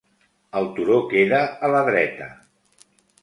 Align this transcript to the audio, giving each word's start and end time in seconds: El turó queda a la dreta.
El 0.59 0.69
turó 0.77 0.95
queda 1.11 1.43
a 1.67 1.71
la 1.75 1.83
dreta. 1.91 2.31